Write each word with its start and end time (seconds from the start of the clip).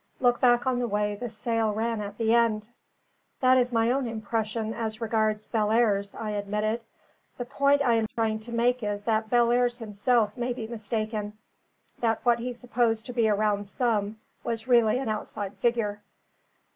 "Look 0.19 0.39
back 0.41 0.65
on 0.65 0.79
the 0.79 0.87
way 0.87 1.13
the 1.13 1.29
sale 1.29 1.75
ran 1.75 2.01
at 2.01 2.17
the 2.17 2.33
end." 2.33 2.65
"That 3.39 3.59
is 3.59 3.71
my 3.71 3.91
own 3.91 4.07
impression 4.07 4.73
as 4.73 4.99
regards 4.99 5.47
Bellairs," 5.47 6.15
I 6.15 6.31
admitted. 6.31 6.81
"The 7.37 7.45
point 7.45 7.83
I 7.83 7.93
am 7.93 8.07
trying 8.07 8.39
to 8.39 8.51
make 8.51 8.81
is 8.81 9.03
that 9.03 9.29
Bellairs 9.29 9.77
himself 9.77 10.35
may 10.35 10.53
be 10.53 10.65
mistaken; 10.65 11.37
that 11.99 12.25
what 12.25 12.39
he 12.39 12.51
supposed 12.51 13.05
to 13.05 13.13
be 13.13 13.27
a 13.27 13.35
round 13.35 13.67
sum 13.67 14.19
was 14.43 14.67
really 14.67 14.97
an 14.97 15.07
outside 15.07 15.53
figure." 15.57 16.01